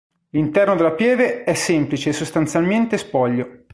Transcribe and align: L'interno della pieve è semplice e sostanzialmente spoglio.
L'interno 0.31 0.73
della 0.75 0.93
pieve 0.93 1.43
è 1.43 1.53
semplice 1.53 2.09
e 2.09 2.13
sostanzialmente 2.13 2.97
spoglio. 2.97 3.65